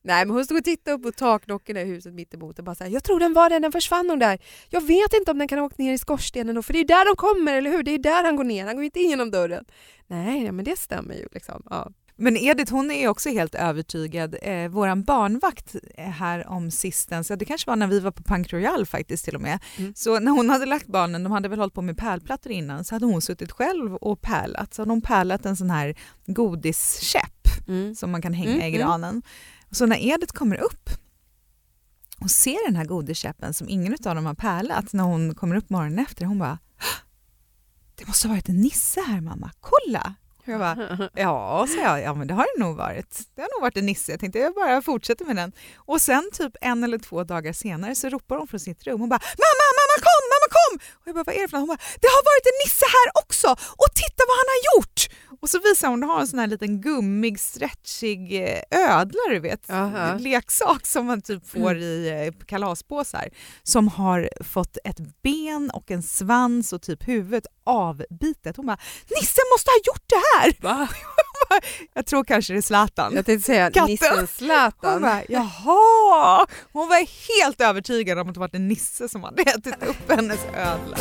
[0.03, 2.83] Nej men hon stod och tittade upp på taknockorna i huset mittemot och bara så
[2.83, 4.39] här, jag tror den var där, den försvann nog där.
[4.69, 6.85] Jag vet inte om den kan ha åkt ner i skorstenen då, för det är
[6.85, 7.83] där de kommer, eller hur?
[7.83, 9.65] Det är där han går ner, han går inte in genom dörren.
[10.07, 11.63] Nej, men det stämmer ju liksom.
[11.69, 11.91] Ja.
[12.15, 14.35] Men Edith hon är också helt övertygad.
[14.41, 18.23] Eh, våran barnvakt eh, här om sistens, ja, det kanske var när vi var på
[18.23, 19.59] Punk Royal faktiskt till och med.
[19.77, 19.93] Mm.
[19.95, 22.95] Så när hon hade lagt barnen, de hade väl hållit på med pärlplattor innan, så
[22.95, 24.73] hade hon suttit själv och pärlat.
[24.73, 27.95] Så hade hon pärlat en sån här godiskäpp Mm.
[27.95, 29.21] som man kan hänga Mm, i mm.
[29.71, 30.89] Så när Edith kommer upp
[32.21, 35.69] och ser den här godiskäppen som ingen av dem har pärlat när hon kommer upp
[35.69, 36.59] morgonen efter, hon bara
[37.95, 40.15] det måste ha varit en nisse här mamma, kolla!
[40.37, 42.01] Och jag bara, Ja, så jag.
[42.01, 43.21] Ja, men det har det nog varit.
[43.35, 44.11] Det har nog varit en nisse.
[44.11, 45.51] Jag tänkte jag bara fortsätter med den.
[45.75, 49.07] Och sen typ en eller två dagar senare så ropar hon från sitt rum och
[49.07, 51.75] bara “Mamma, mamma kom, mamma kom!” Och jag bara “Vad är det för något?” Hon
[51.75, 53.47] bara “Det har varit en nisse här också
[53.81, 54.99] och titta vad han har gjort!”
[55.41, 58.61] Och så visar hon, hon har en sån här liten gummig, stretchig eh,
[58.99, 59.69] ödla du vet.
[59.69, 60.17] Aha.
[60.19, 63.29] Leksak som man typ får i eh, kalaspåsar.
[63.63, 68.57] Som har fått ett ben och en svans och typ huvudet avbitet.
[68.57, 68.77] Hon bara
[69.19, 70.87] “Nisse måste ha gjort det här!” Va?
[71.93, 73.13] Jag tror kanske det är Zlatan.
[73.15, 73.85] Jag tänkte säga Katten.
[73.91, 75.01] nissen Hon Zlatan.
[75.01, 76.47] bara, jaha!
[76.73, 77.07] Hon var
[77.39, 80.97] helt övertygad om att det var en nisse som hade ätit upp hennes ödla.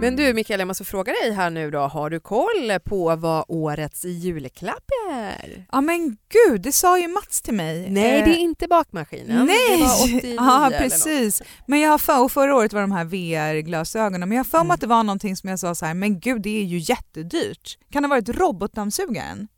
[0.00, 1.78] Men du Mikael, jag måste fråga dig här nu då.
[1.78, 5.66] Har du koll på vad årets julklapp är?
[5.72, 7.90] Ja men gud, det sa ju Mats till mig.
[7.90, 9.46] Nej, Eh, det är inte bakmaskinen.
[9.46, 9.76] Nej!
[9.78, 11.42] Det var 89 ja precis.
[11.66, 14.58] Men jag har för, och förra året var de här VR-glasögonen, men jag har för
[14.58, 14.70] mig Mm.
[14.74, 17.78] att det var någonting som jag sa så här, men gud det är ju jättedyrt.
[17.92, 19.48] Kan det ha varit robotdammsugaren?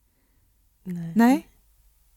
[0.85, 1.13] Nej.
[1.17, 1.49] Nej.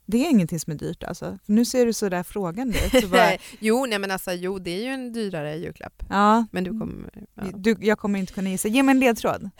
[0.05, 1.37] Det är ingenting som är dyrt alltså.
[1.45, 3.09] För nu ser du så där frågande ut.
[3.09, 3.39] Bara, Nej.
[3.59, 6.03] Jo, nej men alltså jo, det är ju en dyrare julklapp.
[6.09, 7.09] ja, Men du kommer...
[7.35, 7.43] Ja.
[7.55, 8.67] du, jag kommer inte kunna gissa.
[8.67, 9.49] Ge mig en ledtråd.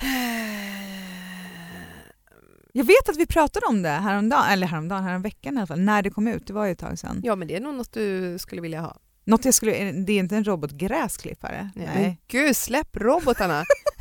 [2.78, 6.02] Jag vet att vi pratade om det häromdagen, eller häromdagen, häromveckan i alla fall, när
[6.02, 6.48] det kom ut.
[6.48, 7.22] Det var ju ett tag sedan.
[7.24, 8.98] Ja, men det är nog något du skulle vilja ha.
[9.26, 11.70] Något jag skulle, det är inte en robotgräsklippare?
[11.76, 11.88] Nej.
[11.96, 13.64] Men gud, släpp robotarna!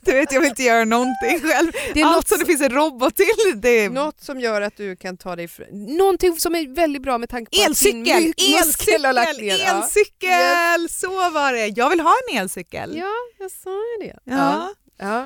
[0.00, 1.72] Du vet, jag vill inte göra någonting själv.
[1.94, 4.60] Det är Allt något, som det finns en robot till, det är något som gör
[4.60, 5.66] att du kan ta dig fram.
[5.72, 8.16] Någonting som är väldigt bra med tanke på elcykel!
[8.30, 9.58] att din muskel har lagt Elcykel!
[9.58, 9.64] ner.
[9.66, 9.82] Ja.
[9.82, 10.88] Elcykel!
[10.90, 11.66] Så var det.
[11.66, 12.96] Jag vill ha en elcykel.
[12.96, 14.18] Ja, jag sa ju det.
[14.24, 14.36] Ja.
[14.36, 14.74] Ja,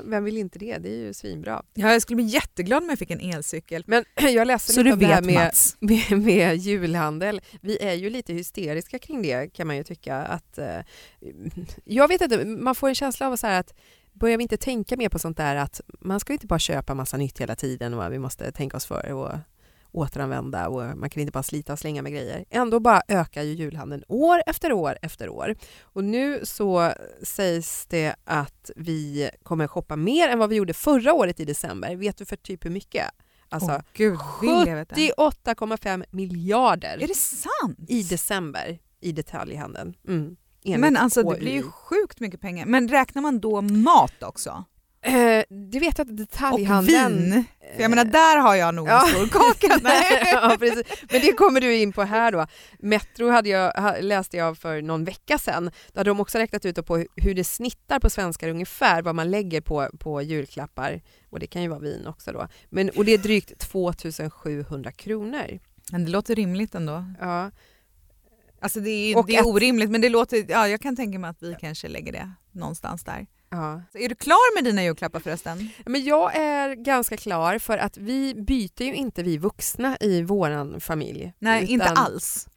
[0.04, 0.78] vem vill inte det?
[0.78, 1.62] Det är ju svinbra.
[1.74, 3.84] Ja, jag skulle bli jätteglad om jag fick en elcykel.
[3.87, 5.52] Men jag läste Så lite om det här med,
[6.10, 7.40] med, med julhandel.
[7.60, 10.16] Vi är ju lite hysteriska kring det kan man ju tycka.
[10.16, 10.80] Att, eh,
[11.84, 13.74] jag vet inte, man får en känsla av så att
[14.12, 17.16] börjar vi inte tänka mer på sånt där att man ska inte bara köpa massa
[17.16, 19.32] nytt hela tiden och vi måste tänka oss för och
[19.94, 22.44] återanvända och man kan inte bara slita och slänga med grejer.
[22.50, 25.54] Ändå bara ökar ju julhandeln år efter år efter år.
[25.83, 31.12] Och nu så sägs det att vi kommer shoppa mer än vad vi gjorde förra
[31.12, 31.96] året i december.
[31.96, 33.04] Vet du för typ hur mycket?
[33.48, 33.83] Alltså
[34.66, 34.94] veta.
[34.94, 37.78] 78,5 miljarder Är det sant?
[37.88, 39.94] i december i detaljhandeln.
[40.09, 40.37] Mm.
[40.64, 42.66] Men alltså det blir ju sjukt mycket pengar.
[42.66, 44.64] Men räknar man då mat också?
[45.05, 47.31] Eh, det vet att Och detaljhandeln...
[47.31, 47.45] vin?
[47.75, 49.81] För jag menar där har jag nog en stor kaka.
[50.33, 50.83] Ja, precis.
[51.11, 52.47] Men det kommer du in på här då.
[52.79, 55.71] Metro hade jag, läste jag för någon vecka sedan.
[55.93, 59.31] Då hade de också räknat ut på hur det snittar på svenskar ungefär vad man
[59.31, 61.03] lägger på, på julklappar.
[61.31, 62.49] Och det kan ju vara vin också då.
[62.71, 65.59] Men, och det är drygt 2700 kronor.
[65.93, 67.05] Men det låter rimligt ändå.
[67.21, 67.51] Ja.
[68.61, 71.31] Alltså det är, Och det är orimligt men det låter, ja, jag kan tänka mig
[71.31, 73.27] att vi kanske lägger det någonstans där.
[73.55, 73.83] Ja.
[73.93, 75.71] Så är du klar med dina julklappar förresten?
[75.87, 80.81] Men jag är ganska klar för att vi byter ju inte vi vuxna i våran
[80.81, 81.33] familj.
[81.38, 82.49] Nej, inte alls.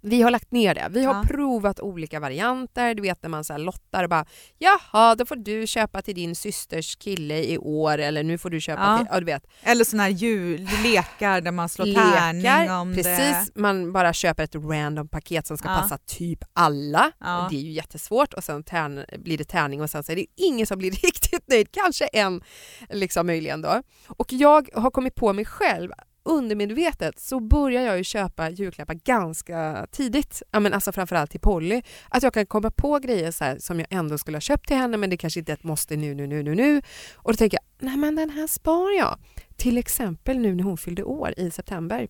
[0.00, 0.86] Vi har lagt ner det.
[0.90, 1.24] Vi har Ja.
[1.28, 2.94] provat olika varianter.
[2.94, 4.26] Du vet när man så här lottar och bara
[4.58, 8.60] jaha, då får du köpa till din systers kille i år eller nu får du
[8.60, 8.98] köpa Ja.
[8.98, 9.06] till...
[9.10, 9.42] Ja, du vet.
[9.62, 13.52] Eller såna här jullekar där man slår tärning om precis.
[13.54, 13.60] det.
[13.60, 15.74] Man bara köper ett random paket som ska Ja.
[15.82, 17.12] passa typ alla.
[17.50, 20.26] Det är ju jättesvårt och sen tärn, blir det tärning och sen så är det
[20.36, 21.68] ingen som blir riktigt nöjd.
[21.72, 22.42] Kanske en
[22.90, 23.82] liksom möjligen då.
[24.06, 25.90] Och jag har kommit på mig själv
[26.28, 30.42] undermedvetet så börjar jag ju köpa julklappar ganska tidigt.
[30.50, 31.82] Ja, men alltså framförallt till Polly.
[32.08, 34.76] Att jag kan komma på grejer så här, som jag ändå skulle ha köpt till
[34.76, 36.82] henne men det kanske inte är ett måste nu, nu, nu, nu, nu.
[37.14, 39.18] Och då tänker jag, nej men den här sparar jag.
[39.56, 42.08] Till exempel nu när hon fyllde år i september.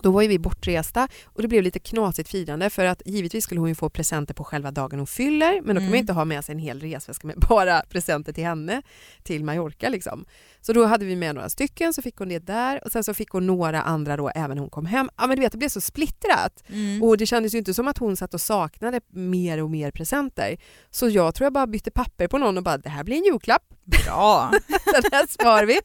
[0.00, 3.60] Då var ju vi bortresta och det blev lite knasigt firande för att givetvis skulle
[3.60, 5.90] hon ju få presenter på själva dagen hon fyller men då kan Mm.
[5.90, 8.82] man inte ha med sig en hel resväska med bara presenter till henne
[9.22, 10.24] till Mallorca liksom.
[10.66, 13.14] Så då hade vi med några stycken så fick hon det där och sen så
[13.14, 15.10] fick hon några andra då även hon kom hem.
[15.16, 17.02] Ja men du vet det blev så splittrat Mm.
[17.02, 20.56] och det kändes ju inte som att hon satt och saknade mer och mer presenter.
[20.90, 23.24] Så jag tror jag bara bytte papper på någon och bara det här blir en
[23.24, 24.50] julklapp, Bra!
[24.68, 25.80] den här spar vi.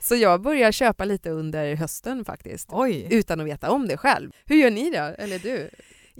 [0.00, 3.06] Så jag börjar köpa lite under hösten faktiskt Oj.
[3.10, 4.30] utan att veta om det själv.
[4.44, 5.14] Hur gör ni då?
[5.24, 5.70] Eller du?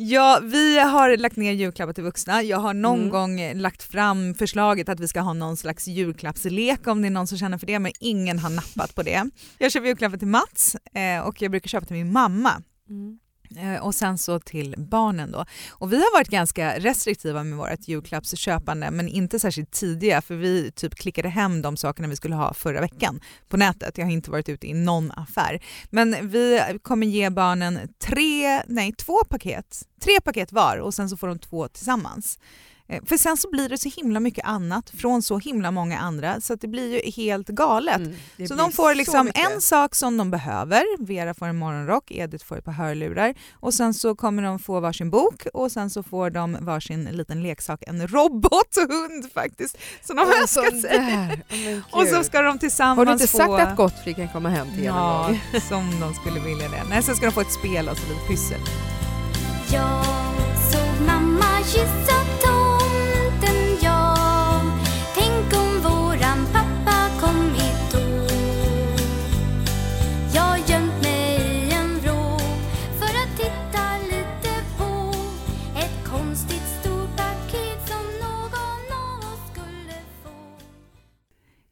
[0.02, 2.42] Ja, vi har lagt ner julklappar till vuxna.
[2.42, 3.10] Jag har någon Mm.
[3.10, 7.26] gång lagt fram förslaget att vi ska ha någon slags julklappslek om det är någon
[7.26, 9.24] som känner för det, men ingen har nappat på det.
[9.58, 12.50] Jag köper julklappar till Mats eh, och jag brukar köpa till min mamma.
[12.50, 12.94] Eh,
[13.56, 15.44] Eh, och sen så till barnen då.
[15.70, 20.72] Och vi har varit ganska restriktiva med vårt julklappsköpande men inte särskilt tidiga för vi
[20.72, 23.98] typ klickade hem de sakerna vi skulle ha förra veckan på nätet.
[23.98, 25.62] Jag har inte varit ute i någon affär.
[25.90, 31.16] Men vi kommer ge barnen tre, nej två paket, tre paket var och sen så
[31.16, 32.38] får de två tillsammans.
[32.90, 36.40] Eh, För sen så blir det så himla mycket annat från så himla många andra
[36.40, 37.96] så att det blir ju helt galet.
[37.96, 40.82] Mm, Så de får liksom en sak som de behöver.
[41.06, 44.80] Vera får en morgonrock, Edith får ett par hörlurar och sen så kommer de få
[44.80, 50.22] varsin bok och sen så får de varsin liten leksak, en robothund faktiskt, som de
[50.22, 51.00] Åh, önskar sån sig.
[51.50, 53.38] men Och så ska de tillsammans Har du inte få...
[53.38, 55.60] sagt att Gottfrid kan komma hem till er Ja, gång?
[55.68, 56.82] som de skulle vilja det.
[56.90, 58.60] Nej, sen ska de få ett spel och så lite pyssel.
[59.72, 60.04] Jag
[60.72, 62.09] såg mamma kyssa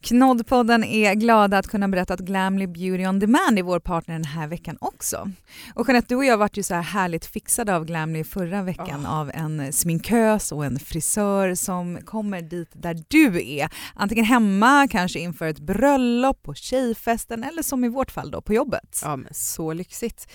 [0.09, 4.25] Knoddpodden är glada att kunna berätta att Glamly Beauty on Demand är vår partner den
[4.25, 5.31] här veckan också.
[5.75, 9.07] Och Jeanette, du och jag vart ju så här härligt fixade av Glamly förra veckan
[9.07, 13.71] av en sminkös och en frisör som kommer dit där du är.
[13.95, 18.55] Antingen hemma, kanske inför ett bröllop, på tjejfesten eller som i vårt fall då på
[18.55, 19.01] jobbet.
[19.03, 20.29] Ja, men så lyxigt.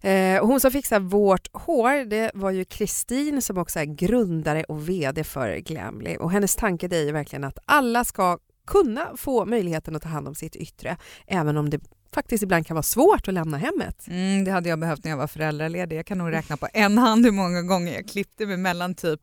[0.00, 4.64] Eh, och hon som fixar vårt hår det var ju Kristin som också är grundare
[4.64, 6.16] och VD för Glamly.
[6.16, 8.38] Och hennes tanke är ju verkligen att alla ska
[8.70, 11.80] kunna få möjligheten att ta hand om sitt yttre även om det
[12.14, 14.06] faktiskt ibland kan vara svårt att lämna hemmet.
[14.08, 15.96] Mm, det hade jag behövt när jag var föräldraledig.
[15.98, 19.20] Jag kan nog räkna på en hand hur många gånger jag klippte mig mellan typ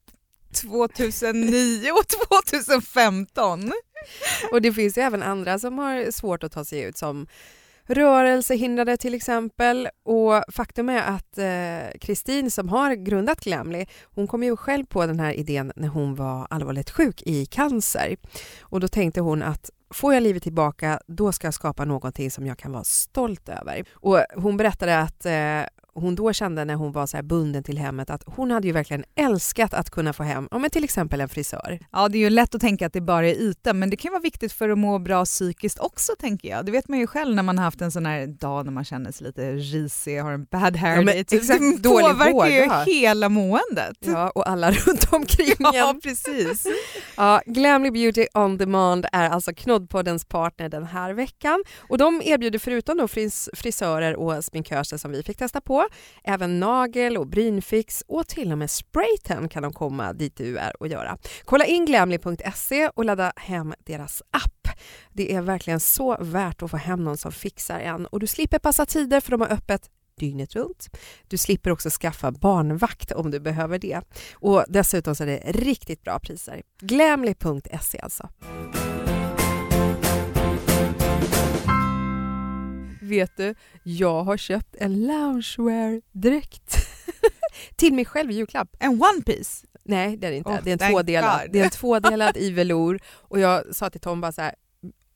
[0.61, 3.71] 2009 och 2015.
[4.51, 7.27] Och det finns ju även andra som har svårt att ta sig ut som
[7.87, 9.89] rörelsehindrade till exempel.
[10.03, 15.05] Och faktum är att eh, Kristin som har grundat Glamly, hon kom ju själv på
[15.05, 18.15] den här idén när hon var allvarligt sjuk i cancer.
[18.61, 22.45] Och då tänkte hon att får jag livet tillbaka, då ska jag skapa någonting som
[22.45, 23.85] jag kan vara stolt över.
[23.93, 25.61] Och hon berättade att eh,
[26.01, 29.03] hon då kände när hon var så bunden till hemmet att hon hade ju verkligen
[29.15, 31.79] älskat att kunna få hem ja, men till exempel en frisör.
[31.91, 34.11] Ja, det är ju lätt att tänka att det bara är yta, men det kan
[34.11, 36.65] vara viktigt för att må bra psykiskt också tänker jag.
[36.65, 38.85] Det vet man ju själv när man har haft en sån här dag när man
[38.85, 41.13] känner sig lite risig, har en bad hair Ja, men.
[41.13, 41.33] Typ.
[41.33, 42.87] exakt, det påverkar ju vård.
[42.87, 43.97] hela måendet.
[43.99, 46.67] Ja, och alla runt omkring Ja, precis.
[47.17, 51.63] Ja, Glamly Beauty On Demand är alltså Knoddpoddens partner den här veckan.
[51.89, 55.86] Och de erbjuder förutom då fris frisörer och sminköser som vi fick testa på,
[56.23, 60.81] även nagel och brynfix och till och med spraytan kan de komma dit du är
[60.81, 61.17] och göra.
[61.45, 64.77] Kolla in glamly.se och ladda hem deras app.
[65.13, 68.59] Det är verkligen så värt att få hem någon som fixar en och du slipper
[68.59, 70.89] passa tider för de har öppet dygnet runt.
[71.27, 74.01] Du slipper också skaffa barnvakt om du behöver det.
[74.33, 76.61] Och dessutom så är det riktigt bra priser.
[76.81, 78.29] Glamly.se alltså.
[83.07, 86.75] Vet du, jag har köpt en loungewear-dräkt
[87.75, 88.75] till mig själv i julklapp.
[88.79, 89.67] En one piece.
[89.83, 90.49] Nej, det är det inte.
[90.49, 91.41] Oh, det är en tvådelad.
[91.41, 91.51] God.
[91.51, 94.55] Det är en tvådelad i velour och jag sa till Tom bara så här,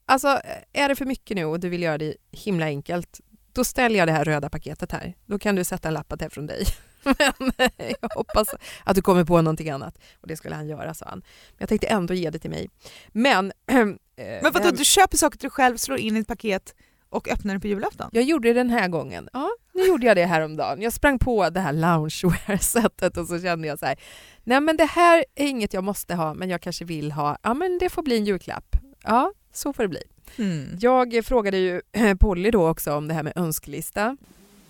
[0.06, 0.42] alltså
[0.74, 3.20] är det för mycket nu och du vill göra det himla enkelt,
[3.54, 5.16] då ställer jag det här röda paketet här.
[5.26, 6.66] Då kan du sätta en lapp att det är från dig.
[7.04, 8.48] Men eh, jag hoppas
[8.84, 9.98] att du kommer på någonting annat.
[10.22, 11.20] Och det skulle han göra, sa han.
[11.20, 12.70] Men jag tänkte ändå ge det till mig.
[13.12, 13.52] Men...
[13.68, 16.76] eh, Men vadå, du köper saker till dig själv, slår in i ett paket
[17.12, 18.10] och öppnar det på julafton?
[18.12, 19.30] Jag gjorde det den här gången.
[19.34, 20.82] Ja, nu gjorde jag det häromdagen.
[20.82, 24.00] Jag sprang på det här loungewear-sättet och så kände jag så här,
[24.44, 27.38] nej men det här är inget jag måste ha, men jag kanske vill ha.
[27.42, 28.76] Ja, men det får bli en julklapp.
[29.04, 30.04] Ja, så får det bli.
[30.38, 30.78] Mm.
[30.82, 31.82] Jag frågade ju
[32.20, 34.18] Polly då också om det här med önskelista.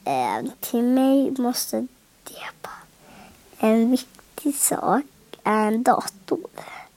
[0.06, 1.88] Eh, till mig måste
[2.24, 5.04] det vara en viktig sak
[5.44, 6.50] är en dator.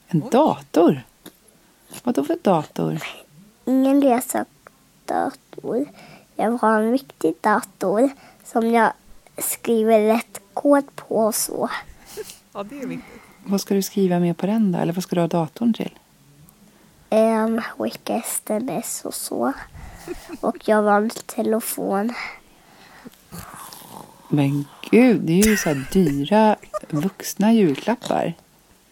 [0.07, 1.03] En dator?
[2.03, 2.99] Vadå för dator?
[3.65, 3.99] Ingen
[5.07, 5.85] leksaksdator.
[6.35, 8.09] Jag vill ha en riktig dator
[8.43, 8.93] som jag
[9.37, 11.69] skriver rätt kod på och så.
[12.53, 13.21] Ja, det är viktigt.
[13.45, 14.79] Vad ska du skriva med på den då?
[14.79, 15.99] Eller vad ska du ha datorn till?
[17.09, 19.53] Um, skicka sms och så.
[20.41, 22.13] Och jag har en telefon.
[24.29, 26.55] Men gud, det är ju så här dyra
[26.89, 28.33] vuxna julklappar.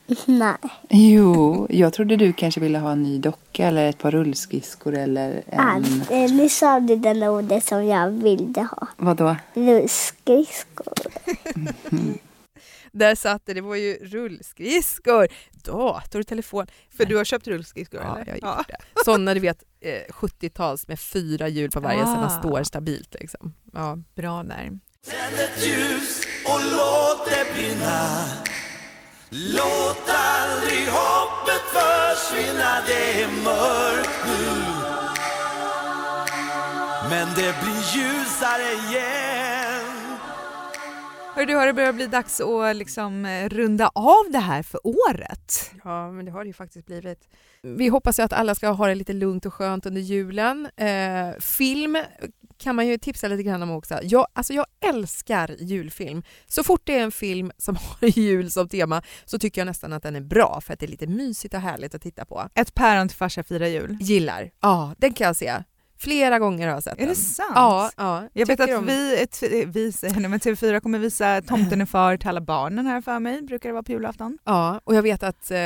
[0.25, 0.57] Nej.
[0.89, 5.43] Jo, jag trodde du kanske ville ha en ny docka eller ett par rullskridskor eller
[5.47, 5.59] en...
[5.59, 6.11] Allt.
[6.11, 8.87] Eh, Nu sa du den ordet som jag ville ha.
[8.97, 9.35] Vadå?
[9.53, 10.93] Rullskridskor.
[12.91, 15.27] Där satt det, det var ju rullskridskor,
[15.63, 16.67] dator, telefon.
[16.97, 18.37] För du har köpt rullskridskor Ja, eller?
[18.41, 18.75] jag har gjort det.
[19.05, 22.39] Sådana du vet, eh, 70-tals med fyra hjul på varje så man Ah.
[22.39, 23.15] står stabilt.
[23.19, 23.53] Liksom.
[23.73, 23.97] Ja.
[24.15, 24.57] Bra där.
[24.57, 24.79] Tänd
[25.39, 28.19] ett ljus och låt det brinna
[29.35, 34.61] Låt aldrig hoppet försvinna Det är mörkt nu
[37.09, 39.73] Men det blir ljusare igen
[41.35, 44.79] Hör du, har det börjat bli dags att liksom eh, runda av det här för
[44.83, 45.71] året?
[45.83, 47.29] Ja, men det har det ju faktiskt blivit.
[47.61, 50.69] Vi hoppas ju att alla ska ha det lite lugnt och skönt under julen.
[50.75, 51.97] Eh, film
[52.63, 53.99] kan man ju tipsa lite grann om också.
[54.03, 56.23] Jag, alltså jag älskar julfilm.
[56.47, 59.93] Så fort det är en film som har jul som tema så tycker jag nästan
[59.93, 62.49] att den är bra för att det är lite mysigt och härligt att titta på.
[62.55, 63.97] Ett päron till farsa firar jul.
[64.01, 64.51] Gillar.
[64.61, 65.53] Ja, den kan jag se.
[65.97, 67.07] Flera gånger har jag sett Är den.
[67.09, 67.51] det sant?
[67.55, 68.27] Ja, ja.
[68.33, 69.25] Jag vet att om- vi,
[69.67, 73.19] vi säger nu, men TV4 kommer visa Tomten är far till alla barnen här för
[73.19, 74.37] mig, brukar det vara på julafton.
[74.43, 75.57] Ja, och jag vet att eh,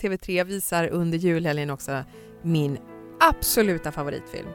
[0.00, 2.04] TV3 visar under julhelgen också
[2.42, 2.78] min
[3.20, 4.48] absoluta favoritfilm.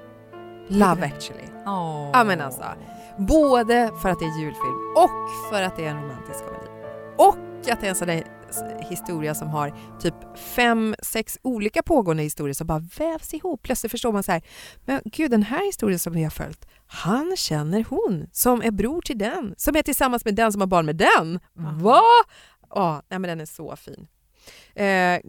[0.67, 1.47] Love actually.
[1.65, 2.10] Oh.
[2.13, 2.63] Ja men alltså,
[3.17, 6.67] både för att det är julfilm och för att det är en romantisk komedi.
[7.17, 7.38] Och
[7.71, 8.23] att det är en sån där
[8.89, 13.62] historia som har typ fem, sex olika pågående historier som bara vävs ihop.
[13.62, 14.41] Plötsligt förstår man så här,
[14.86, 19.02] men gud den här historien som vi har följt, han känner hon som är bror
[19.02, 21.39] till den, som är tillsammans med den som har barn med den.
[21.54, 22.02] Va?
[22.69, 24.08] Ja, nej men den är så fin.
[24.76, 25.21] Eh, eh,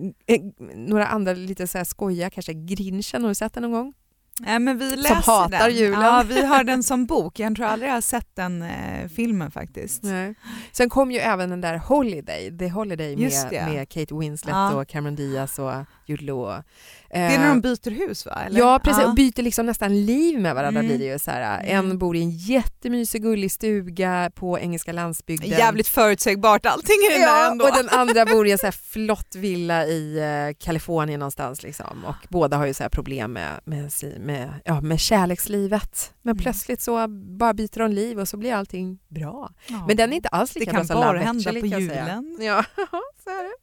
[0.74, 3.92] några andra lite så här skojiga, kanske Grinchen, har du sett den någon gång?
[4.40, 5.76] Nej, men vi läser hatar den.
[5.76, 6.00] julen.
[6.00, 7.38] Ja, vi har den som bok.
[7.38, 10.02] Jag tror aldrig jag har sett den eh, filmen faktiskt.
[10.02, 10.34] Nej.
[10.72, 14.74] Sen kom ju även den där Holiday, The Holiday med, med Kate Winslet Ja.
[14.74, 15.72] och Cameron Diaz och
[16.08, 16.62] Law.
[17.10, 18.32] Det är när de byter hus va?
[18.46, 18.58] Eller?
[18.60, 20.88] Ja precis, och byter liksom nästan liv med varandra Mm.
[20.96, 21.60] blir det ju så här.
[21.64, 21.90] Mm.
[21.90, 25.50] En bor i en jättemysig gullig stuga på engelska landsbygden.
[25.50, 27.64] Jävligt förutsägbart allting i den där Ja, ändå.
[27.64, 32.04] och den andra bor i en så här flott villa i eh, Kalifornien någonstans liksom.
[32.04, 33.90] och båda har ju så här problem med, med,
[34.20, 36.12] med, ja, med kärlekslivet.
[36.22, 36.42] Men Mm.
[36.42, 39.50] plötsligt så bara byter de liv och så blir allting bra.
[39.66, 39.84] Ja.
[39.86, 41.68] Men den är inte alls Det lika kan bra som bara Love hända Actually, på
[41.70, 42.36] kan julen.
[42.40, 42.64] Ja,
[43.24, 43.54] så är det.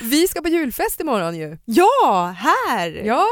[0.00, 1.58] Vi ska på julfest imorgon ju.
[1.64, 2.88] Ja, här!
[2.90, 3.26] Ja,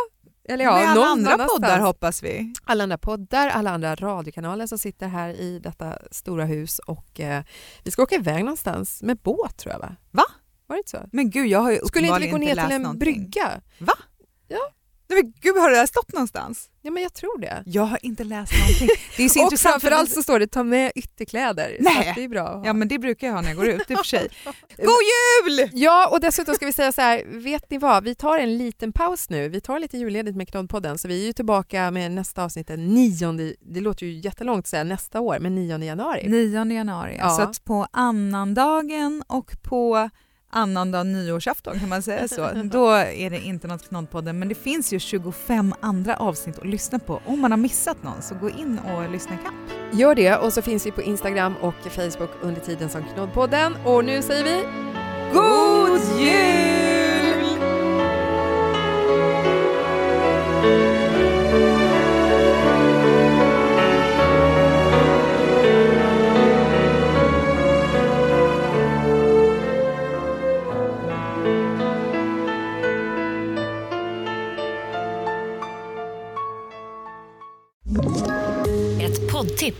[0.49, 1.53] eller ja, Med alla andra annanstans.
[1.53, 2.55] poddar hoppas vi.
[2.65, 7.43] alla andra poddar, alla andra radiokanaler som sitter här i detta stora hus och eh,
[7.85, 9.97] vi ska åka iväg någonstans med båt tror jag va?
[10.11, 10.25] Va?
[10.67, 10.99] Var det inte så?
[11.13, 12.99] Men gud, jag har ju Skulle inte vi gå ner till en någonting.
[12.99, 13.61] brygga?
[15.15, 16.71] Nej, men gud, har det där stått någonstans?
[16.83, 17.63] Ja men jag tror det.
[17.67, 18.89] Jag har inte läst någonting.
[19.17, 19.73] Det är så och intressant.
[19.73, 21.77] för framförallt så står det ta med ytterkläder.
[21.81, 22.13] Nej.
[22.17, 22.49] det är bra.
[22.49, 22.67] att ha.
[22.67, 24.29] Ja men det brukar jag ha när jag går ut i och för sig.
[24.77, 25.71] God jul!
[25.73, 28.05] Ja, och dessutom ska vi säga så här, vet ni vad?
[28.05, 29.49] Vi tar en liten paus nu.
[29.49, 32.87] Vi tar lite julledigt med Knoddpodden, så vi är ju tillbaka med nästa avsnitt den
[32.95, 36.29] 9, det låter ju jättelångt säga nästa år, men 9 januari.
[36.29, 37.31] 9 januari, Ja.
[37.31, 40.11] så att på annandagen och på
[40.55, 44.93] annandag nyårsafton kan man säga så, då är det inte något Knoddpodden men det finns
[44.93, 47.23] ju 25 andra avsnitt att lyssna på.
[47.27, 49.55] Om man har missat någon så gå in och lyssna ikapp.
[49.93, 53.77] Gör det, och så finns vi på Instagram och Facebook under tiden som Knoddpodden.
[53.85, 54.63] Och nu säger vi
[55.33, 56.54] God jul!